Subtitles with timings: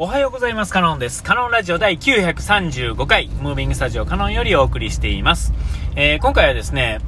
[0.00, 0.72] おはようございます。
[0.72, 1.24] カノンです。
[1.24, 5.52] カノンラジオ第935回、ムービングスタジオカノンよりお送りしています。
[5.96, 7.00] えー、今回はですね、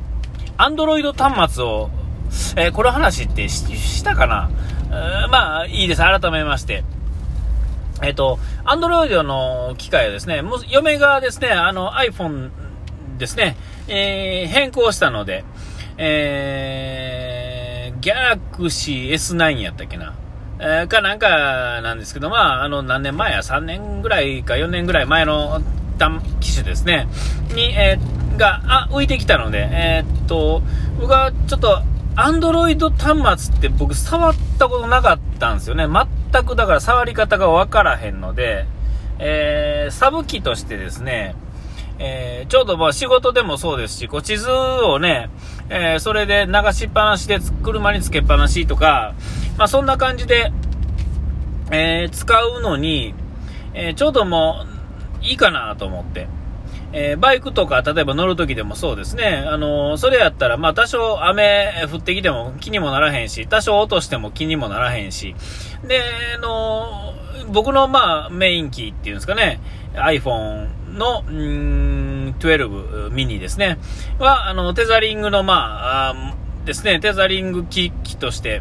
[0.58, 1.88] アンドロイド端末を、
[2.56, 4.50] えー、この話ってしたかな？
[5.30, 6.02] まあ、いいです。
[6.02, 6.84] 改めまして。
[8.02, 12.50] えっ、ー、と、アンドロイドの機械はですね、嫁がですね、あの iPhone
[13.16, 13.56] ですね、
[13.88, 15.46] えー、変更したので、
[15.96, 20.14] えー、Galaxy S9 やったっけな？
[20.58, 25.60] えー、かなんかなんですけど、まあ、あの、何年前や、3年ぐらいか4年ぐらい前の
[26.40, 27.08] 機種ですね、
[27.54, 30.62] に、えー、が、あ、浮いてきたので、えー、っと、
[31.00, 31.82] 僕はちょっと、
[32.16, 35.86] アンドロイド端末って僕触ったことなかったんですよね。
[35.88, 38.66] 全くだから触り方がわからへんので、
[39.18, 41.34] えー、サブ機としてですね、
[41.98, 45.28] えー、ちょうどまあ仕事でもそうですし、こう地図をね、
[45.68, 49.14] えー、それで流しっぱなしで車につけっぱなしとか、
[49.56, 50.52] まあそんな感じで、
[51.70, 53.14] えー、使うのに、
[53.74, 54.64] えちょうども
[55.20, 56.28] ういいかなと思って。
[56.96, 59.44] えバイクとか、例えば乗るときでもそうですね。
[59.48, 65.34] あのそれやったら、まあ多少雨降ってきても気にもならへんし、多少落としても気にもならへんし。
[65.86, 66.00] で、
[66.36, 67.14] あの
[67.52, 69.60] 僕のまあメイン機っていうんですかね、
[69.94, 73.78] iPhone の、うん、12ミニですね。
[74.18, 78.60] は、あの、テザリングの、まあ、あですね、テザリング機器として、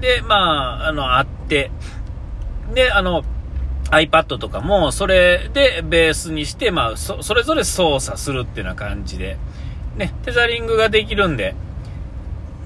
[0.00, 1.70] で、まあ、あの、あって、
[2.74, 3.24] で、あの、
[3.90, 9.38] iPad とかも、それでベースにして、まあそ、それぞれ操作するっていうような感じで、
[9.96, 11.54] ね、テザリングができるんで、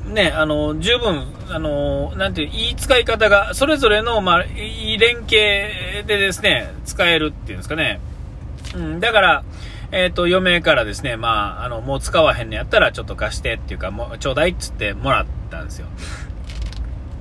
[0.06, 8.00] ね、あの、十分、あの、なんていう、いい使い方が、それぞれの、まあ、いい連携でですね、使えるっていうんですかね。
[8.74, 9.44] うん、だから、
[9.92, 15.86] えっ、ー、と、嫁からですね、まあ、あの、もう使わへんのやったら、ちょっと貸してっていうか、もう、ちょうだいっつってもらったんですよ。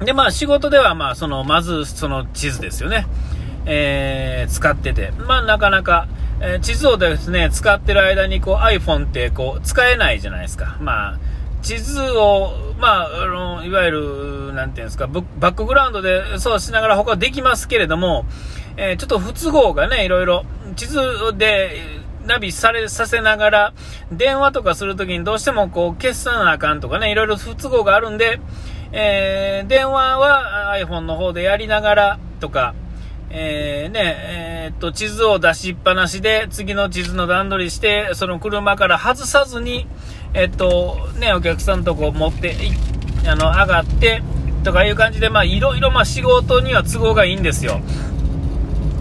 [0.06, 3.06] で、まあ、仕事では、まあ、その、まず、その地図ですよね。
[3.66, 5.12] えー、使ってて。
[5.18, 6.08] まあ、なかなか、
[6.42, 10.78] えー、地図をですね、使ってる間に、こう、iPhone って、こう、使えないじゃないですか。
[10.80, 11.20] まあ、
[11.62, 18.26] 地図を、まあ、あの、いわゆる、なんていうんですか、バックグラウンドでそうしながら他できますけれども、
[18.78, 20.46] えー、ちょっと不都合がね、いろいろ、
[20.78, 21.02] 地図
[21.38, 21.82] で
[22.26, 23.74] ナビされ、させながら、
[24.12, 28.40] 電話とかするときにどうしてもこう、消さなあかんとかね、いろいろ不都合があるんで、
[28.92, 32.74] えー、電話は iPhone の方でやりながらとか、
[33.32, 39.88] えー、ね、えー、っと、地図を出しっぱなしで、次の地図の段取りして、その車から外さずに、
[40.34, 42.56] えっと、ね、お客さんとこ持って、
[43.28, 44.24] あの、上がって、
[44.64, 47.82] とかいう感じで、まあ、いろいろ、まあ、仕事には都合がいいんですよ。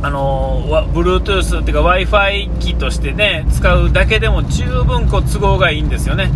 [0.03, 0.63] あの、
[0.93, 6.31] Bluetooth っていうか Wi-Fi 機としてね、使うだけでも十分こう都合がいいんですよね。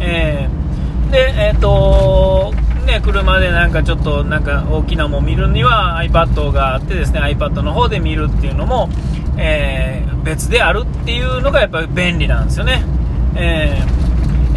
[0.00, 8.88] えー、で、えっ、と、ね、車でなんかちょっとなんか大きなもん見るには iPad があってですね、iPad の方で見るっていうのも、
[9.36, 12.84] えー、別であるっていうのがやっぱり便利なんですよね。
[13.36, 14.04] えー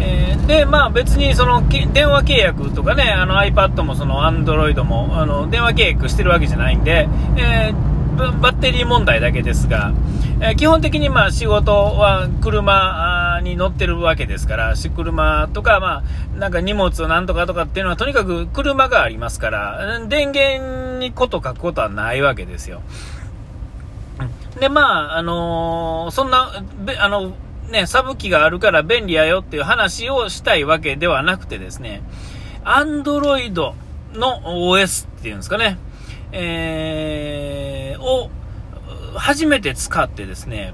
[0.00, 9.92] え、で、まあ別にその電話契約とかね、あの iPad もその Android もあの電話契約してるわけじゃないんで、えー、バッテリー問題だけですが、
[10.40, 16.02] え、基本的にまあ仕事は車に乗ってるわけですから、車とか、ま
[16.36, 22.82] あ、なんか荷物をなんとかとかっていうのはとにかく車がありますから、電源にこと書くことはないわけですよ。
[24.58, 26.50] で、まあ、あのー、そんな、
[26.98, 27.32] あの、
[27.70, 32.02] ね、サブ機があるから便利やよっていう話をしたいわけではなくてですね、
[32.64, 33.74] Android
[34.14, 35.78] の OS っていうんですかね、
[36.32, 38.30] えー、を
[39.14, 40.72] 初めて使ってですね、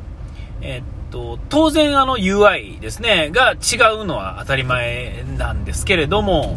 [0.61, 0.83] えー、
[1.15, 6.57] と、当然あの UI ですね、が違うのは当たり前なんですけれども、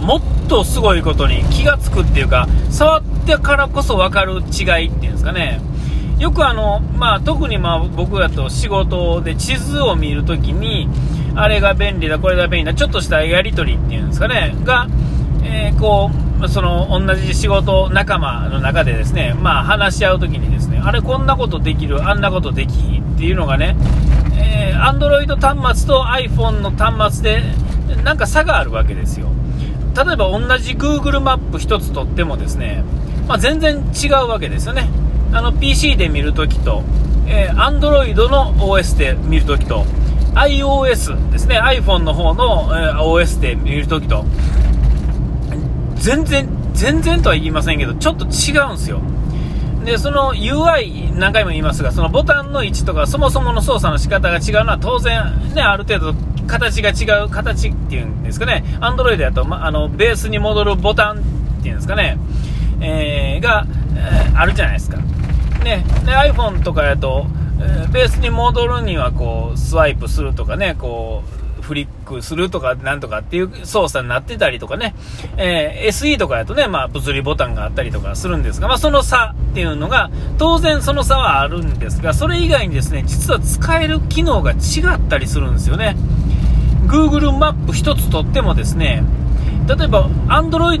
[0.00, 5.60] もっとすごいことに気がつくっていうか、触ってからこそ分かる違いっていうんですかね、
[6.18, 10.88] よくあの、まあ、特にまあ僕だと仕事で地図を見るときに、
[11.36, 14.88] あれが便利だ、これが便利だ、ちょっとしたやり取りっていうんですかね、が、
[15.44, 16.10] えー、こ
[16.42, 23.74] う、その同じ仕事仲間の中でですね、まあ話し合うときにですね、あれこんなことできる、あんなことできひんっていうのがね、
[24.38, 27.42] えー、Android 端末と iPhone の端末で
[28.02, 29.28] なんか差があるわけですよ。
[29.96, 32.84] 例えば同じ Google マップ1つとってもですね、
[33.26, 34.90] まあ、全然違うわけですよね。
[35.32, 36.82] あの PC で見るときと、
[37.26, 39.86] えー、Android の OS で見るときと、
[40.34, 44.26] iOS ですね、iPhone の方の、えー、OS で見るときと、
[45.94, 49.00] 全然、全然とは言いませんけど、ちょっと違うんですよ。
[49.84, 55.22] で、その UI、何回も言いますが、そのボタンの位置とか、そもそもの操作の仕方が違うのは当然、
[55.54, 56.14] ね、ある程度
[56.46, 61.18] 形が違う、形っていうんですかね、Android だと、ま、あの、ベースに戻るボタン
[61.58, 62.18] っていうんですかね、
[62.80, 63.66] えー、が、
[64.34, 64.98] あるじゃないですか。
[65.62, 67.26] ね、で iPhone とかやと、
[67.58, 71.33] えー、ベースに戻るにはこうスワイプするとかね、こう
[71.64, 74.94] フリックするとかなんとかっていう操作になってたりとかね、
[75.36, 84.54] えー、SE とかやとね、まあ、物理ボタンがあったりとかするんですが、まあ、その差っていうのが、当然その差はあるんですが、それ以外にですね、実は使える機能が違
[84.94, 85.96] ったりするんですよね。
[86.86, 89.02] Google マップ1つとってもですね、
[89.66, 90.80] 例えば Android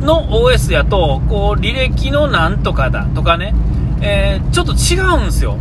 [0.00, 3.54] の OS やと、こう、履歴のなんとかだとかね、
[4.00, 5.58] えー、ちょっと違うんですよ。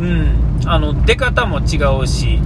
[0.00, 0.54] うん。
[0.66, 2.40] あの、出方も違うし、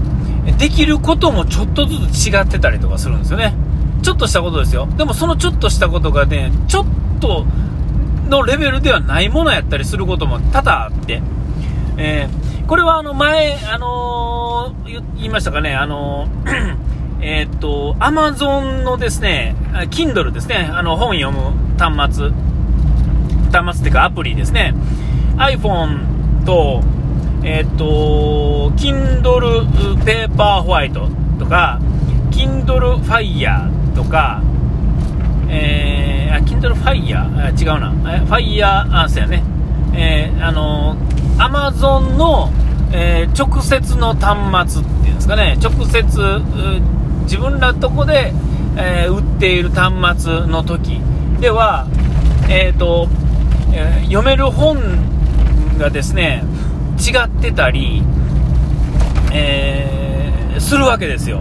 [0.52, 3.54] できることもちょっとずつ違ってたりとかするんですよね。
[4.02, 4.86] ちょっとしたことですよ。
[4.96, 6.86] でもそのちょっとしたことがね、ちょっ
[7.20, 7.44] と
[8.28, 11.22] のレベルではないものやったりすることも多々あって、
[11.96, 16.76] えー、これはあの前、あのー、言いましたかね、あのー、
[17.20, 19.56] えっと、アマゾンのですね、
[19.90, 22.30] Kindle ですね、あの本読む端末、
[23.50, 24.74] 端末っていうかアプリですね、
[25.36, 26.82] iPhone と、
[27.43, 29.67] えっ、ー、と、Kindle
[30.05, 31.81] Paper White とか、
[32.31, 34.43] Kindle Fire とか、
[35.49, 37.50] えー、あ、Kindle Fire?
[37.58, 37.93] 違うな。
[38.26, 39.43] Fire、あ、そうやね。
[39.94, 40.96] えー、あの、
[41.38, 42.50] Amazon の、
[42.93, 46.43] えー、直接の端末っていうんですかね、直接、
[47.25, 48.32] 自分らとこで、
[48.76, 51.00] えー、売っている端末の時
[51.41, 51.87] では、
[52.49, 53.08] えーと
[53.73, 54.79] えー、読める本
[55.79, 56.43] がですね、
[56.98, 58.02] 違ってたり、
[59.32, 61.40] えー、するわけですよ。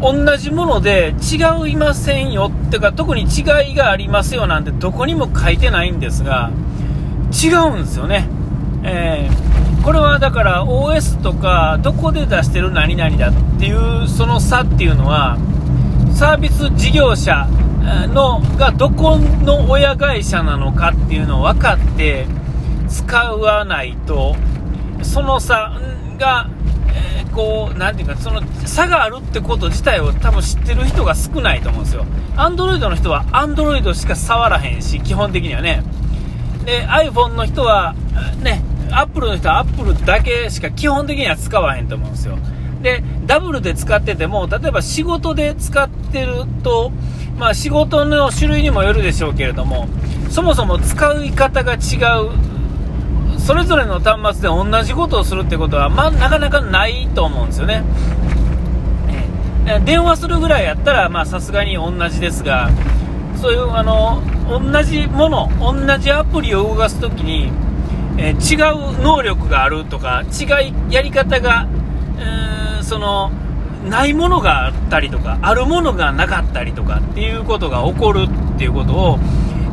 [0.00, 6.50] 同じもので違いませんよってか特に違いがありますよなんてどこにも書いてないんですが
[7.32, 8.28] 違うんですよね、
[8.84, 15.38] えー、これはだから OS とかどこで出してる何々だっていうその差っていうのは
[16.14, 17.48] サービス事業者
[18.12, 22.26] のがどこの親会社なのかっていうのを分かって
[22.96, 24.34] 使わないと、
[25.02, 25.78] その差
[26.18, 26.48] が、
[26.88, 32.06] えー、こう、なんていうか、その差があるってこと自体を多分知ってる人が少ないと思うんですよ。
[32.36, 35.82] アンドロイドの人はアンドロイドしか触らへんし、基本的にはね。
[36.64, 37.94] で、iPhone の人は、
[38.42, 42.38] ね、Apple の人は Apple だけしか基本的には使わへんと思うんですよ。
[42.82, 46.92] で、ダブルで使ってても、例えば仕事で使ってると、
[47.38, 49.88] まあ仕事の種類にもよるでしょうけれども、
[50.30, 52.55] そもそも使い方が違う
[53.46, 57.84] それぞれの端末で同じことをするってことは、まあ、なかなかないと思うんですよね。
[59.68, 62.70] え電話するぐらいやったら、まさすがに同じですが、
[63.40, 67.52] そういうあの同じもの、同じアプリを動かすときに、
[68.18, 71.68] え、違う能力があるとか、違いやり方が、
[72.18, 73.30] えー、その
[73.88, 79.18] ないものがあったりとか、あるものがなかったりとかっていうことが起こるっていうことを、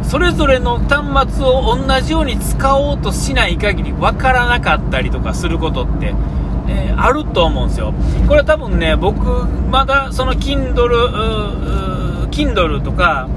[0.03, 6.13] それぞれの端末を同じように使おうとしない限り分からなかったりとかすることって、
[6.67, 7.93] えー、あると思うんですよ。
[8.27, 13.27] これは多分ね、僕、まだその Kindle、Kindle とか、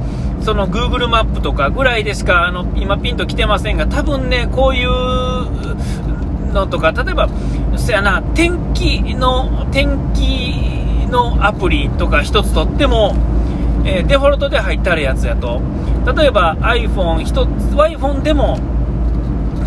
[0.42, 4.88] その Google マップとかぐらいでしかあの今ピンと来てませんが、多分ね、こういう
[6.52, 7.28] のとか、例えば、
[7.76, 13.14] そやな、天気の、天気のアプリとか一つとっても、
[13.84, 15.60] えー、デフォルトで入ってあるやつやと、
[16.14, 18.58] 例えば iPhone 一つ、iPhone でも、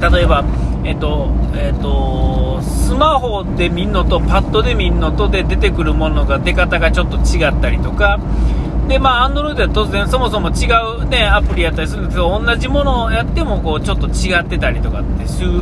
[0.01, 0.45] 例えば、
[0.85, 8.19] えっ、と、えっ、と、スマホで見んのとパッドで見んのとで出てくるものが出方がちょっと違ったりとか、
[8.87, 10.65] で、まあ、Android は当然そもそも違
[11.03, 15.61] うね、アプリやったりするんですけど、同じものをやっても、こう、ちょっと違ってたりとかっていう、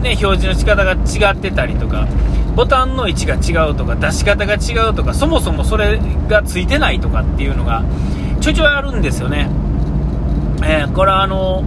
[0.00, 2.06] ね、表示の仕方が違ってたりとか、
[2.54, 5.98] ボタンの位置が違うとか出し方が違うとかそもそもそれ
[6.28, 7.84] がついてないとかっていうのが
[8.40, 9.48] ちょいちょいあるんですよね、
[10.62, 11.64] えー、これはあの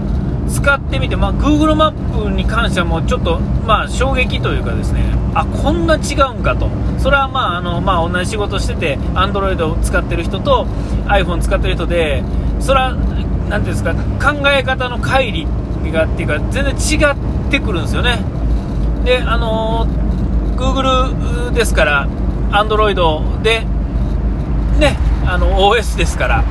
[0.49, 5.01] 使ってみて、まあ、Google マップに関してはもうちょっと、まあ、衝撃というかですね
[5.33, 6.69] あこんな違うんかと。
[6.99, 10.65] それはまああの、まあ、同じ仕事してて Android を使ってる人と
[11.07, 12.23] iPhone 使ってる人で
[12.59, 12.95] それは
[13.49, 18.19] 何ていうんですか考え方の乖離がっていうか全然違ってくるんですよね。
[19.03, 20.03] であのー
[20.55, 22.07] Google ですから、
[22.51, 23.61] Android で、
[24.79, 26.43] ね、あの OS ですから、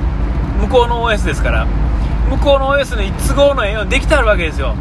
[0.61, 1.67] 向こうの OS ですから、
[2.33, 4.75] 向こうの OS に都合のええようにできてあるわけですよ。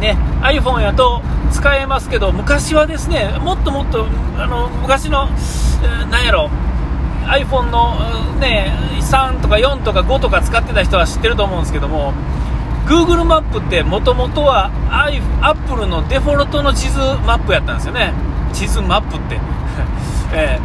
[0.00, 4.06] ね、iPhone やと使えますけど、昔はですね、もっともっと、
[4.36, 5.28] あの昔の、
[6.10, 6.50] なんやろ、
[7.26, 7.94] iPhone の、
[8.40, 12.12] ね、3とか4とか5とか使ってた人は知ってると思うんですけども、
[12.86, 14.70] Google マップってもともとは
[15.42, 18.12] Apple のデフォルトの地図マップやったんですよね。
[18.52, 19.40] 地図マップって。
[20.32, 20.60] え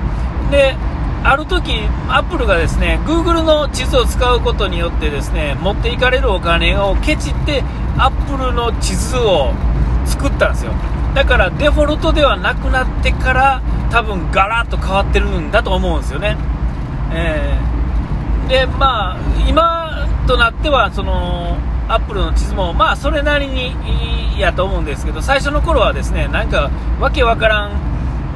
[0.48, 0.76] ー、で、
[1.24, 1.74] ある時
[2.08, 7.64] アップルがですね Google の地図を使うことによってですね持っていかれるお金をケチって
[7.98, 9.54] アップルの地図を
[10.06, 10.74] 作ったんですよ。
[11.14, 13.62] だからデフォルトではなくなってから
[13.92, 16.38] 多分ガラッと変わってるんだと思うんですよね、
[17.12, 21.58] えー、でまあ今となってはその
[21.90, 23.74] アップルの地図もまあそれなりに
[24.34, 27.91] いいやと思うんですけど最初の頃はですねなんかわけわからん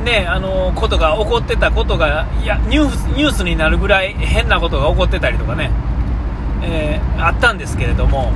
[0.05, 5.71] ね、あのことが起こってたことがいやニュースになるぐらい変なことが起こってたりとかね、
[6.61, 8.31] えー、あったんですけれども、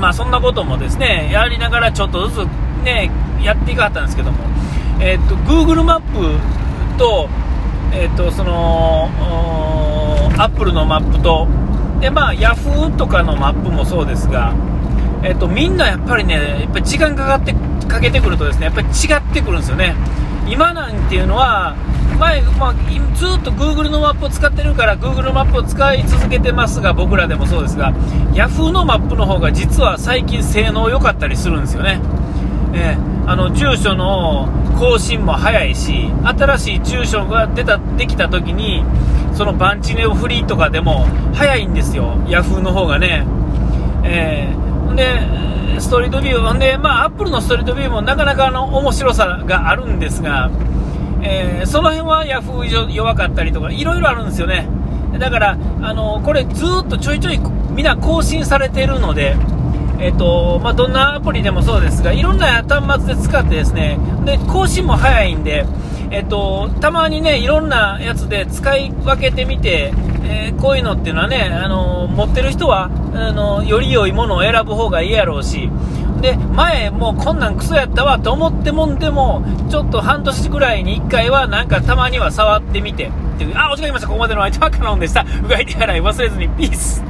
[0.00, 2.48] まあ、そんなこともですねやりながらちょっとずつ、
[2.84, 3.08] ね、
[3.40, 4.38] やっていかはったんですけども、
[5.00, 7.28] えーと、Google マップと,、
[7.92, 9.10] えーと、その
[10.38, 11.46] アップルのマップと
[12.00, 14.52] で、まあ、Yahoo とかのマップもそうですが、
[15.22, 17.54] えーとみんなやっぱりねやっぱ時間かかって
[17.86, 19.94] かけてくるとですねやっぱり違ってくるんですよね。
[20.48, 21.76] 今なんていうのは
[22.18, 22.74] 前、まあ、
[23.14, 27.92] ずっと Google のマップを使ってるから Google マップを使い続けてますが僕らでもそうですが
[28.32, 32.00] Yahoo のマップの方が実は最近性能良かったりするんですよね、
[32.74, 38.84] えー、あの住所の更新も早いし新しい住所が出たできた時に
[39.34, 42.16] そのバンチネオフリーとかでも早いんですよ。
[42.26, 43.26] Yahoo の方がね、
[45.92, 50.50] トリートビュー、んで、まあ、アップルのストリートビューもなかなかの面白さがあるんですが、
[51.22, 54.66] えー、その辺はヤフー以上弱かったりとか、いろいろあるんですよね。
[55.18, 57.38] だから、あのこれずっとちょいちょい
[57.72, 59.36] みんな更新されてるので、
[59.98, 65.66] えっとまあ、どんなアプリでもそうですが、いろんな端末で使ってですね、で更新も早いんで、
[66.10, 69.92] えっと、たまにね、いろんなやつで使い分けてみて、
[70.24, 75.70] えー、こういうのっていうのはね、あの持ってる人はあのより良いものを選ぶ方がいいやろうし、
[76.20, 83.10] で前、もうこんなんクソやったわと思ってもんでも、ちょっと半年ぐらいに1回は、なんかたまには触ってみて、
[83.54, 87.04] あ、お時間いました、ここまでの相手はカノンでした、うがい手洗い忘れずに、ピース。